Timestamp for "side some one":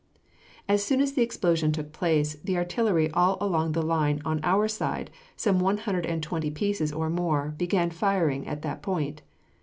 4.67-5.77